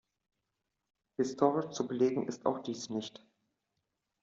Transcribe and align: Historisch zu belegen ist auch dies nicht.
Historisch 1.17 1.69
zu 1.75 1.85
belegen 1.87 2.27
ist 2.27 2.47
auch 2.47 2.63
dies 2.63 2.89
nicht. 2.89 3.23